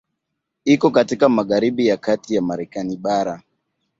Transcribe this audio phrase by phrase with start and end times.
[0.65, 3.43] Iko katika magharibi ya kati ya Marekani bara.